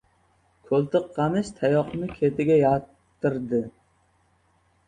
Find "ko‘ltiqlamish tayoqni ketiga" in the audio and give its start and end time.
0.69-2.57